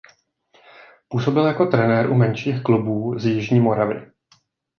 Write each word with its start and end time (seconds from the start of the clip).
Působil 1.07 1.45
jako 1.45 1.65
trenér 1.65 2.09
u 2.09 2.13
menších 2.13 2.63
klubů 2.63 3.19
z 3.19 3.25
jižní 3.25 3.59
Moravy. 3.59 4.11